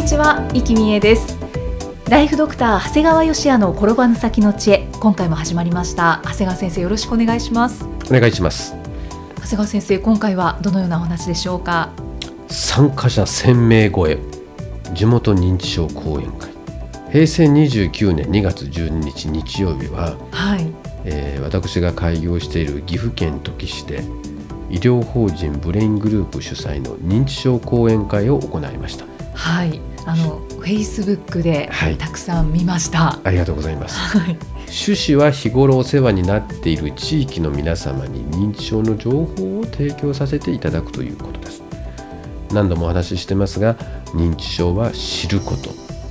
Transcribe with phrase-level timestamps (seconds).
[0.00, 1.36] にちは、生きみえです。
[2.08, 4.88] ライフドクター長谷川芳也の転ばぬ先の知恵。
[4.98, 6.22] 今回も始まりました。
[6.24, 7.84] 長谷川先生よろしくお願いします。
[8.08, 8.74] お願いします。
[9.36, 11.90] 長谷川先生今回はどのようなお話でしょうか？
[12.48, 14.18] 参加者1000名超え。
[14.94, 16.48] 地元認知症講演会。
[17.12, 20.66] 平成29年2月12日日曜日は、はい、
[21.04, 24.02] えー私が開業している岐阜県土岐市で
[24.70, 29.04] 医療法人ブレイングループ主催の認知症講演会を行いました。
[29.34, 31.96] はい、あのフェイスブックではい。
[31.96, 33.18] たくさん見ました。
[33.24, 33.96] ありがとうございます。
[34.18, 41.62] はい、趣旨は日頃お世話になっている地域の皆様に認知症の情報を提供させていただくということです。
[42.52, 43.76] 何度もお話ししてますが
[44.14, 45.70] 認知症は知ること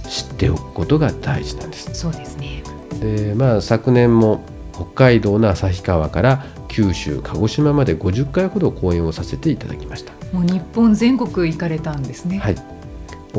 [0.09, 1.89] 知っておくことが大事なんです。
[1.93, 2.63] そうですね。
[3.01, 4.41] でまあ昨年も
[4.73, 10.13] 北海道の旭川から九州鹿児島まで50回ほど講演をさせていただきました。
[10.31, 12.37] もう日本全国行かれたんですね。
[12.37, 12.78] はい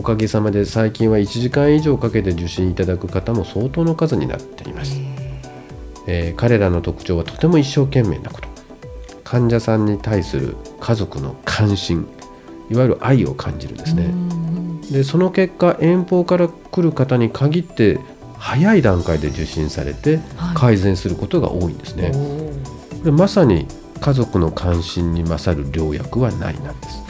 [0.00, 4.98] おかげさまで最近は1時間以上かけて受診いただく方も相当の数になっています。
[6.06, 8.48] えー彼らの特徴はとても一生懸命なこと。
[9.24, 12.08] 患者さんに対する家族の関心
[12.70, 18.00] いわゆる愛を感じるんですうねんでその結果遠方から来る方に限って
[18.38, 20.56] 早い段階で受診されてはい。
[20.56, 22.98] 改善することが多いんですね、おー。
[23.00, 23.66] これまさに
[24.00, 27.09] 家族の関心に勝る良薬はないなんです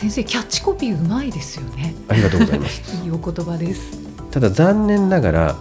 [0.00, 1.94] 先生キャッチコピーうまいですよね。
[2.08, 3.98] ありがとうございます いいお言葉です。
[4.30, 5.56] ただ残念ながら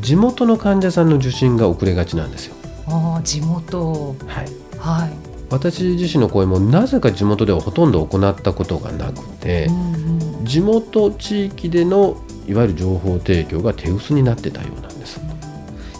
[0.00, 2.54] 地元の患者さんの受診が遅れがちなんですよ
[2.86, 4.46] ああ地元はい
[4.78, 5.10] はい。
[5.50, 9.94] 私自身の講演もなぜか地元ではほとんど行ったことがなくてうん
[10.40, 12.16] うん地元地域での
[12.48, 15.20] いわゆる情報提供が手薄になってたようなんです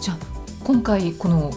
[0.01, 0.17] じゃあ
[0.63, 1.51] 今回この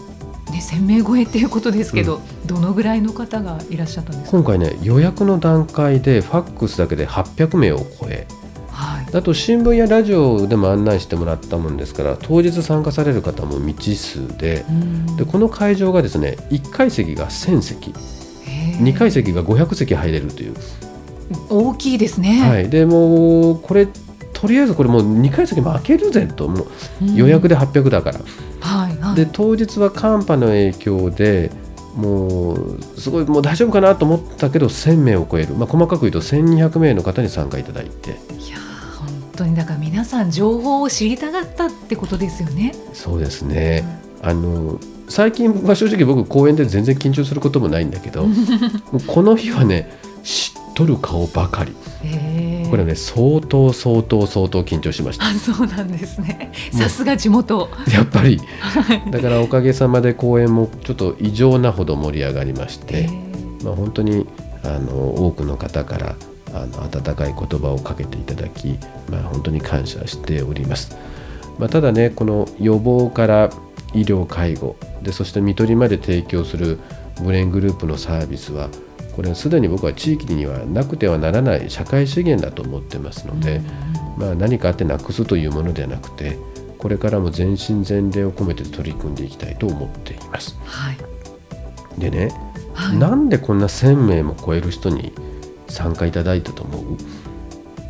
[0.50, 4.36] ね1000名超えっていうことですけど、どのぐらいの方がいらっしゃったんですか？
[4.36, 8.26] 今回ね予約の段階でファックスだけで800名を超え。
[8.70, 9.16] はい。
[9.16, 14.64] あと新聞やラジオでも案内してもらったもんですから当日参加される方も未知数で。
[14.68, 15.16] うん。
[15.16, 17.90] でこの会場がですね1階席が1000席。
[17.90, 20.54] へー2階席が500席入れるという、
[21.50, 22.40] 大きいですね。
[22.40, 23.86] はい、でもうこれ
[24.32, 26.48] とりあえずこれもう2階席も開けるぜと。
[26.48, 26.66] もう
[27.02, 27.14] うん。
[27.14, 28.28] 予約で800だから、はい
[29.10, 29.16] はい。
[29.16, 31.50] で当日は寒波の影響で
[31.96, 38.10] もうすごいもう大丈夫かなと思ったけど1000名を超える、まあ、細かく言うと1200名の方に参加いただいて。
[38.10, 38.12] い
[38.50, 42.74] やー本当にだから皆さん情報を知りたかったってことですよね。
[42.92, 43.84] そうですね。
[44.22, 44.78] あの
[45.08, 48.26] 最近は正直僕公演で全然緊張することもないんだけど
[49.08, 49.90] この日はね
[50.22, 51.74] 知っとる顔ばかり。
[52.04, 55.26] へーこれね相当相当相当緊張しました。
[55.26, 56.52] あそうなんですね。
[56.72, 57.68] さすが地元。
[57.92, 58.40] やっぱり。
[59.10, 63.08] だからおかげさまで公演もちょっと異常なほど盛り上がりまして、
[63.64, 64.26] まあ、本当に
[64.62, 66.16] あの多くの方から
[66.52, 68.78] あの温かい言葉をかけていただき、
[69.10, 70.96] まあ、本当に感謝しております、
[71.58, 73.50] まあ、ただねこの予防から
[73.94, 76.78] 医療介護でそして看取りまで提供する
[77.22, 78.68] ブレイングループのサービスは
[79.16, 83.60] これすでに僕は地域にはなくてはならない社会資源だと思ってますので、
[84.16, 86.38] まあ、何かあってなくすというものではなくて
[86.78, 90.56] これからも全身全霊を込めて取り組んでいきたいと思っています。
[90.64, 90.96] はい。
[92.00, 92.32] でね、
[92.72, 95.12] はいなんでこんな1,000名も超える人に
[95.68, 96.78] 参加いただいたと思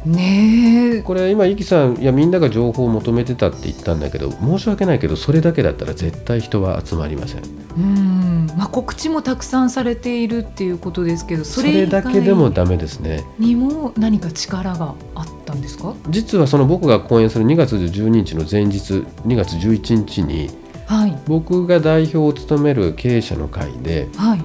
[0.07, 0.09] う？
[0.09, 1.03] ねえ。
[1.03, 7.43] これ今イキさんいやみんなが情報を求めてたって言ったんだけど申し訳ないけどそれだけだったら絶対人は集まりません
[7.77, 8.20] うん。
[8.57, 15.95] まあ告知もたくさんされているっていうことですけど、そそれだけでもダメですねにも何か力があったんですか？
[16.09, 18.95] 実はその僕が講演する2月12日の前日
[19.27, 20.51] 2月11日に
[20.87, 24.43] はい僕が代表を務める経営者の会ではい。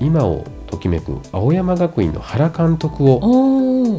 [0.00, 3.20] 今をときめく青山学院の原監督を。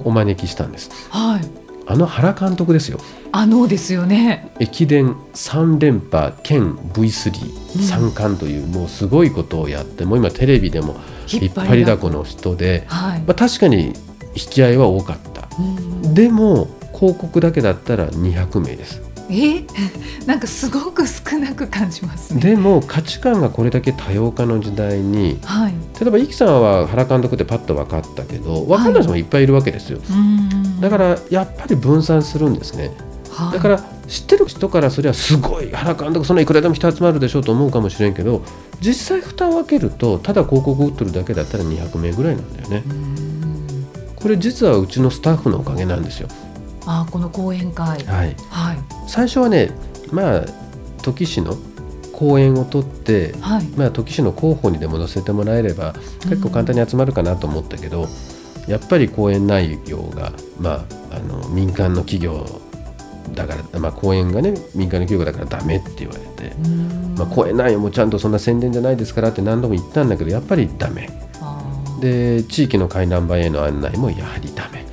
[0.06, 1.62] お招きしたんですはい。
[1.86, 3.00] あの原監督ですよ。
[3.34, 4.52] あのですよね。
[4.60, 7.82] 駅伝3連覇兼 V3 うん。
[7.82, 10.96] 三冠という、もうすごいことをやってもう今テレビでも
[11.28, 12.10] 引っ張りだこ。
[12.10, 13.20] の人で、はい。
[13.22, 13.88] まあ、確かに
[14.36, 15.48] 引き合いは多かった。
[15.60, 19.02] うんでも広告だけだったら200名です。
[19.30, 19.56] え？
[19.56, 22.42] えー、なんかすごく少なく感じますね。
[22.42, 30.00] でも価値観がこれだけ多様化の時代に、はい、例えばイキさんは原監督ってパッと分かったけど分かんない人もいっぱいいるわけですよ、
[30.84, 32.92] だからやっぱり分散するんですね、
[33.32, 38.44] はい、だから知ってる人からそれはすごい原監督そんないくらでも人集まるでしょうと思うかもしれんけど
[38.82, 42.84] 実際蓋を開けるとただ広告打ってるだけだったら200名ぐらいなんだよね。
[44.18, 46.28] これ実はうちのスタッフのおかげなんですよ。
[46.86, 48.78] あこの講演会、はい、はい、
[49.08, 49.72] 最初はね
[50.12, 50.46] まあ
[51.02, 51.56] 土岐市の
[52.12, 55.94] 講演を取って、はい、まあ土岐市の広報にでも載せてもらえれば
[56.24, 58.10] 結構簡単に集まるかなと思ったけど、うん、
[58.68, 62.45] やっぱり講演内容が、まあ、あの民間の企業
[63.33, 66.56] だから、まあ、講演がね民間の企業だからダメって言われて、
[67.18, 71.10] まあ、講演内容もちゃんとそんな宣伝じゃないですからって何度も言ったんだけどやっぱりダメ。
[72.00, 74.86] で地域の回覧板への案内もやはりダメ。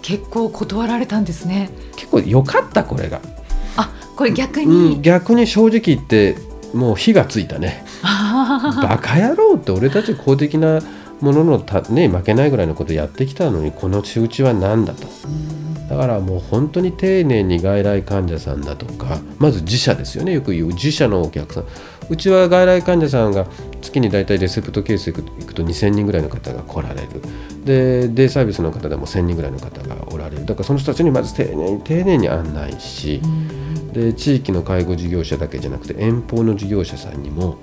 [0.00, 1.70] 結構断られたんですね。
[1.96, 3.20] 結構良かったこれが。
[3.76, 6.36] あこれ逆に、うん、逆に正直言って
[6.72, 7.84] もう火がついたね。
[8.02, 10.82] バカ野郎って俺たち公的な
[11.20, 15.06] もののた、ね、負けないぐらいのことやってきたのにこの仕打ちは何だと。
[15.88, 20.68] だからもう本当に丁寧に外来患者さんだとかまず自社ですよねよく言う。
[20.68, 21.64] 自社のお客さん。
[22.10, 23.46] うちは外来患者さんが
[23.80, 27.08] 月に大体レセプトケース行くと2000人ぐらいの方が来られる。
[27.64, 30.44] でデイサービスの方でも1000人ぐらいの方がおられる。
[30.44, 33.20] だからその人たちにまず丁寧に丁寧に案内し、
[33.92, 37.58] で地域の介護事業者だけじゃなくて遠方の事業者さんにも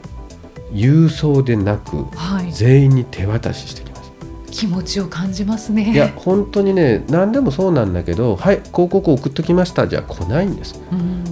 [0.72, 2.06] 郵送でなく、
[2.52, 4.12] 全員に手渡ししてきます。
[4.52, 5.92] 気持ちを感じますね。
[5.94, 9.88] いや本当にね何でもそうなんだけどはい広告送っときました。
[9.88, 10.80] じゃ来ないんです、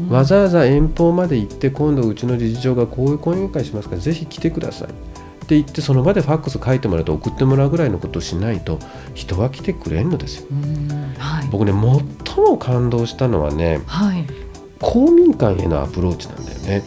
[0.09, 4.87] わざわざ遠方まで行って今度うちの理事長がこういう講演会しますからぜひ来てください。
[4.87, 4.91] っ
[5.49, 8.77] て言ってその場でファックス書いてもらうと送ってもらうぐらいのことをしないと
[9.15, 10.47] 人は来てくれんのですよ、
[11.17, 14.27] はい、僕ね最も感動したのはね、はい、
[14.79, 16.83] 公民館へのアプローチなんだよね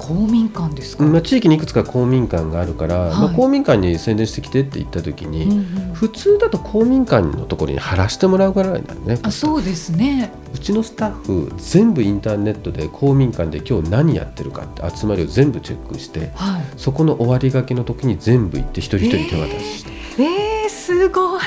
[0.00, 10.32] 公民館ですか、まあ、地域にいくつか公民館があるから、はい、まあ、公民館に宣伝してきてって言った時に、うんうん、普通だと公民館のところに貼らしてもらうぐらいなんねあそうですね。
[10.54, 19.90] うちのスタッフ全部インターネットで公民館で今日何やってるかって集まりを全部チェックして、はい、そこの終わりがけの時に全部行って一人一人手渡しして、
[20.22, 21.42] えー、えー、すごい。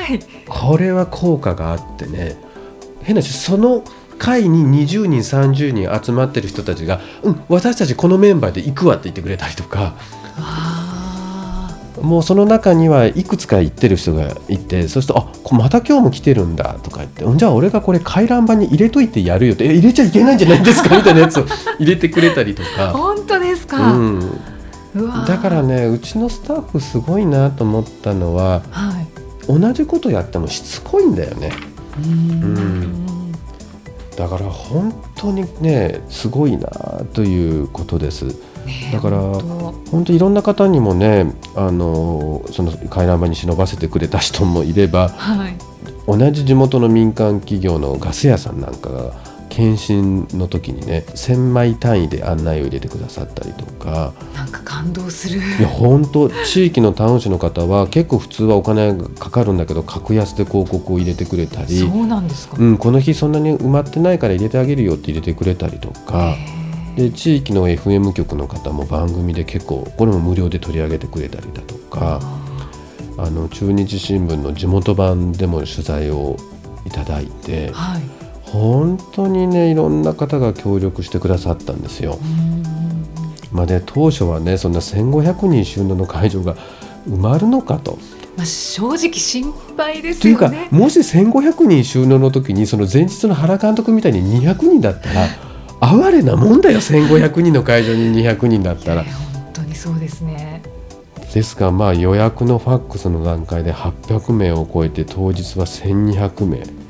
[0.47, 2.37] これは効果があってね。
[3.03, 3.83] 変な話その
[4.17, 9.93] 会に20人30人集まってる人たちが「うん私たちこのメンバーで行くわ」って言ってくれたりとか。
[12.01, 15.19] もうその中にはいくつか行ってる人がいてそうすると
[15.49, 21.45] 「あまた今日も来てるんだ」とか言って「じゃあ俺がこれ回覧板に入れといてやるよ」って「入れちゃいけないんじゃないですか」みたいなやつを
[21.79, 22.91] 入れてくれたりとか。
[22.91, 24.39] 本当ですか、うん、
[25.25, 31.51] だからねうちのスタッフすごいなと思ったのは、はい、同じことやってもしつこいんだよね。
[32.03, 33.12] うん
[34.15, 36.67] だから本当にねすごいな
[37.13, 38.35] ということです。
[38.91, 45.57] だから本当いろんな方にもねあのその回覧板に忍ばせてくれた人もいれば、はい、
[46.07, 54.11] 同じ地元の民間企業のガス屋さんなんかが検診の時にね1000枚単位で案内を入れてくださったりとか。
[54.33, 55.39] なんか感動する。
[55.39, 61.77] いや本当地域のタウン市の方は結構普通はお金がかかるんだけど格安で広告を入れてくれたり。
[61.77, 66.35] そうなんですか、うん、この日そんなに埋まってないから入れてあげるよって入れてくれたりとか。
[66.95, 72.19] で地域の FM 局の方も番組で結構これも無料で取り上げてくれたりだとか。
[73.15, 76.35] あの中日新聞の地元版でも取材を
[76.85, 78.01] いただいて、はい、
[78.53, 82.19] 本当にねいろんな方が協力してくださったんですよ。
[83.51, 86.55] まあね、当初はねそんな1500人収納の会場が
[87.09, 87.97] 埋まるのかと。
[88.37, 90.47] まあ、正直心配ですよね。
[90.47, 95.27] というかもし1500人収納の時にその前日の原監督みたいに200人だったら
[95.79, 99.03] 哀れなもんだよ1500人の会場に200人だったら。
[99.03, 99.13] 本
[99.53, 100.61] 当にそうですね
[101.33, 106.82] ですがまあ予約のファックスの段階で800名を超えて当日は1200名。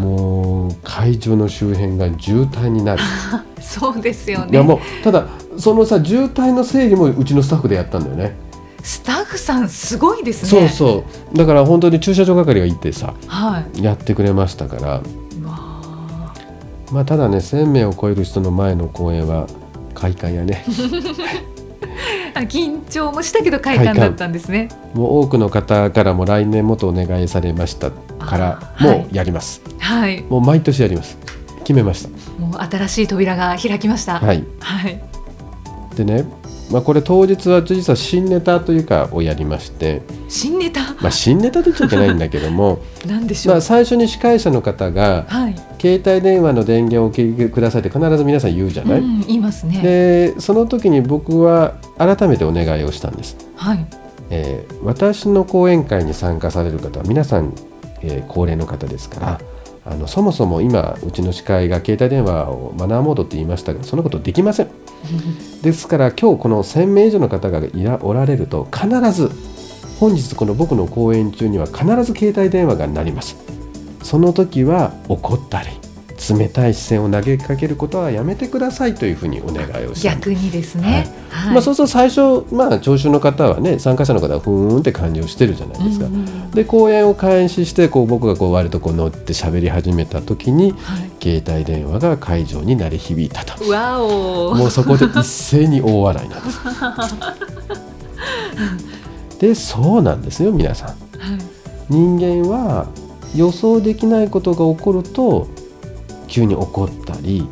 [0.00, 3.02] もう会場の周辺が渋滞になる。
[3.60, 4.48] そうですよね。
[4.52, 5.26] いやもうただ
[5.56, 8.36] そのさ渋滞の整理もうちのスタッフでやったんだよね。
[8.82, 10.48] スタッフさんすごいですね。
[10.48, 11.36] そうそう。
[11.36, 15.02] だから本当に駐車場係がいてさ、はい、やってくれましたから。
[16.90, 19.46] まあただね1000名を超える人の前の公演は
[19.94, 20.64] 快感やね。
[20.66, 20.70] あ
[22.32, 24.68] 緊張もしたけど快感だったんですね。
[24.94, 31.18] もう多くの方からも来年もとお願いされましたからもうやります、はい、もう毎年やります。
[31.60, 32.08] 決めました。
[32.40, 34.18] もう新しい扉が開きました。
[34.18, 35.00] はい、はい、
[35.96, 36.24] でね
[36.70, 49.80] まあ、これ当日は実は新ネタというかをやりまして新ネタ、まあ、新ネタと言っちゃいけないんだけども 何でしょう、まあ、最初に司会者の方が、はい、携帯電話の電源をお切りくださいって必ず皆さん言うじゃない、うん、言いますね。
[49.80, 53.86] でその時に僕は改めてお願いをしたんです、はい。
[54.28, 57.54] えー私の講演会に参加される方は皆さん、
[58.02, 59.40] えー高齢の方ですから
[59.86, 64.68] あのそもそも今うちの司会が携帯電話をマナーモードって言いましたがそのことできません
[65.62, 69.30] ですから今日この1000名以上の方がいらおられると必ず
[69.98, 73.36] 本日この僕の講演中には必ず携帯電話が鳴ります
[74.02, 75.68] その時は怒ったり
[76.36, 81.10] 冷たい視線を投げかけることはやめてくださいというふうにお願いをし逆にですね。
[81.30, 81.54] はい。
[81.54, 86.06] まあ、そうすると最初、まあ、聴衆の方はね参加者の方はふーんって感じをしてるじゃないですか。
[86.06, 91.10] うんうんで講演を開始してこう僕がこう割とこう乗って喋り始めた時にはい。
[91.22, 93.70] 携帯電話が会場に鳴り響いたと。
[93.70, 94.54] わお。
[94.54, 96.60] もうそこで一斉に大笑いなんです。
[99.40, 100.88] でそうなんですよ皆さん。
[100.88, 100.96] はい
[101.90, 102.86] 人間は
[103.34, 105.48] 予想できないことが起こると
[106.26, 107.46] 急に怒ったり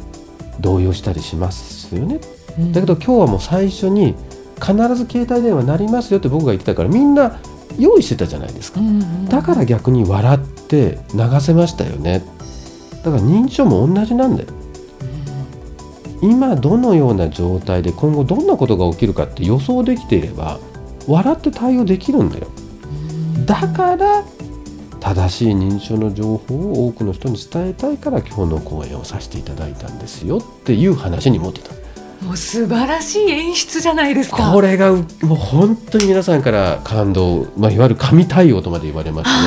[0.60, 2.20] 動揺したりしますよね。
[2.58, 2.72] うん。
[2.72, 4.14] だけど今日はもう最初に
[4.60, 7.40] 必ず携帯電話鳴りますよって僕が言ってたからみんな
[7.78, 8.80] 用意してたじゃないですか。
[8.80, 12.24] うんうんだから逆に笑って流せましたよね。
[13.04, 14.48] だから認知症も同じなんだよ。
[16.20, 20.58] 今どのような状態で今後どんなことが起きるかって予想できていれば
[21.06, 22.48] 笑って対応できるんだよ。
[23.46, 24.24] だから
[25.00, 31.70] 正しい認知症の情報を多くの人に伝えたいから今日の講演をさせていただいたんですよっていう話に持ってた
[32.24, 34.50] もう素晴らしい演出じゃないですか。
[34.52, 39.40] これがうもう本当に皆さんから感動、まあ、いわゆる神対応とまで言われました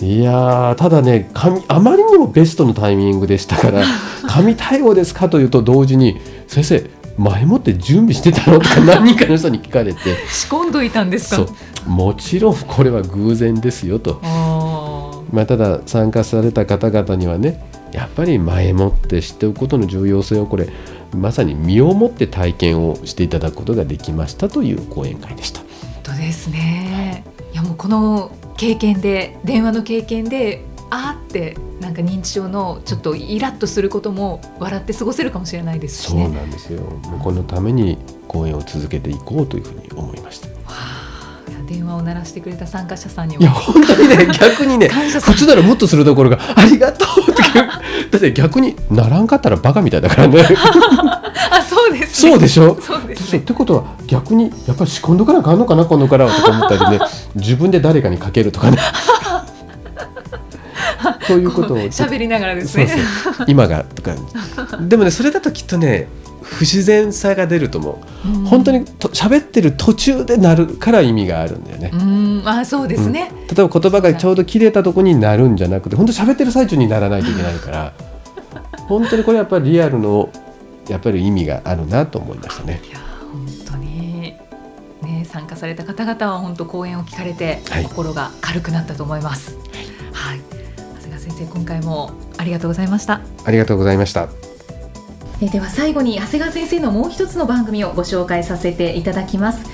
[0.00, 0.06] ね。
[0.18, 3.84] いやーただね神あまりにもベストのタイミングでしたから
[4.26, 11.46] 神対応ですかというと同時に先生前もって準備してたのとか何人かの人に聞かれて仕込んどいたんですか？
[11.86, 17.62] もちろんこれは偶然ですよと、あまあ、ただ参加された方々にはね
[17.92, 20.68] やっぱり前もって知っておくことの重要性をこれ
[21.14, 25.60] まさに身をもって体験をしていただくことができましたという講演会でした。
[25.60, 27.24] ー本当ですね。
[27.52, 36.28] いやもうこの経験で電話の経験であーってなんか認知症のちょっとイラッとすることも笑って過ごせるかもしれないですしそうね。
[36.28, 36.80] なんですよ。
[37.22, 40.61] このために講演を続けていこうというふうに思いました。
[41.72, 50.42] 電話を鳴らしてくれた参加者さんにいやも本当にね 逆にね普通ならもっとするところがありがとうって だって逆にならんかったらバカみたいだからね。
[51.50, 52.30] あそうですね。
[52.32, 52.78] そうでしょ？
[52.80, 53.38] そうですね。
[53.38, 57.04] ってことは逆にやっぱり仕込んどかなあかんのかな今度からはとか思ったりね
[57.36, 58.78] 自分で誰かにかけるとかね
[61.26, 62.88] そういうことを喋りながらですね。
[63.46, 64.12] 今がとか
[64.80, 66.08] でもねそれだときっとね
[66.58, 67.92] 不自然さが出ると思
[68.24, 73.30] う、うん本当にと喋ってる途中でなるから意味があるんだよね、うんあそうですね。
[73.48, 77.92] 例えば言葉がちょうど切れたとこになるんじゃなくて本当喋ってる最中にならないといけないから
[78.88, 80.28] 本当にこれやっぱりリアルの
[80.88, 82.80] やっぱり意味があるなと思いましたね。
[82.88, 82.98] いや
[83.32, 84.34] 本当に
[85.02, 89.56] ね参加された方々は本当講演を聞かれて、はい心が軽くなったと思います。
[90.12, 90.40] はい。
[90.94, 93.20] 長谷川先生今回もありがとうございました。
[93.44, 94.28] ありがとうございました。
[95.44, 99.64] えでは最後に長谷川先生のもう一つの番組をご紹介させていただきます。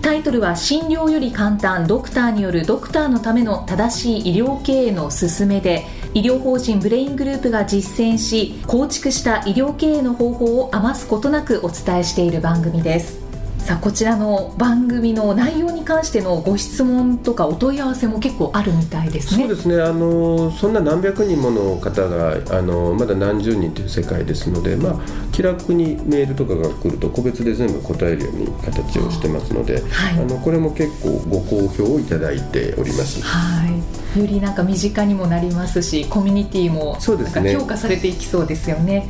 [0.00, 13.27] タイトルは診療より簡単ドクターによるドクターのための正しい医療経営の勧めで医療法人ブレイングループが実践し構築した医療経営の方法を余すことなくお伝えしている番組です。
[13.68, 19.46] さあこちらの番組の内容に関してのご質問とかお問い合わせも結構あるみたいですね。
[19.46, 19.82] そうですね。
[19.82, 24.94] あのそんな何百人もの方があのまだ何十人という世界ですので、まあ、
[25.32, 30.18] 気楽にメールとかが来ると個別で全部答えるように形をしてますので、はい。
[30.18, 33.20] あのこれも結構ご好評をいただいております。
[33.20, 33.82] はい、
[34.18, 39.08] よりなんか身近にもなりますしコミュニティもなんか強化されていきそうですよね。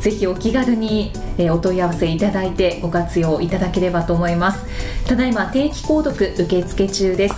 [0.00, 4.64] ぜひお気軽に、えーお問い合わせいただいてご活用いただければと思います。
[5.06, 7.34] ただいま定期購読受付中です。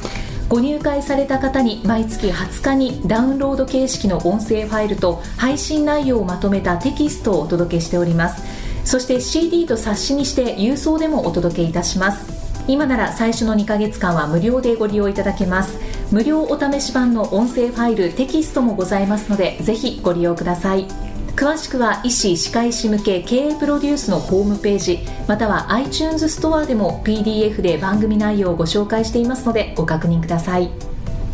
[0.48, 8.42] ご入会された方に毎月20日にダウンロード形式の音声ファイルと配信内容をまとめたテキストをお届けしております。
[8.84, 12.42] そして CD と冊子にして郵送でもお届けいたします。
[12.68, 15.78] 今なら最初の2ヶ月間は無料でご利用いただけます
[16.12, 20.86] 無料お試し版の音声ファイルテキストもございますのでぜひご利用ください。
[21.34, 30.70] 詳しくは医師・歯科医師向け経営プロデュースのホームページまたは iTunes ストアでも PDF で番組内容をご紹介していますのでご確認ください。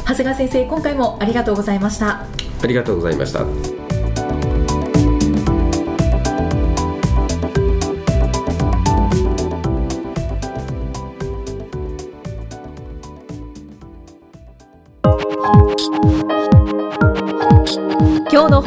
[0.06, 2.24] 長谷川先生今回もありがとうございました。
[2.62, 3.77] ありがとうございました。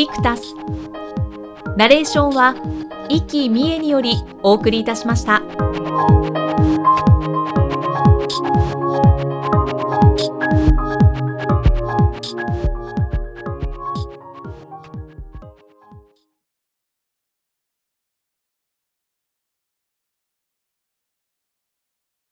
[0.00, 0.54] キクタス
[1.76, 2.54] ナレーションは
[3.10, 5.42] 壱岐三重によりお送りいたしました。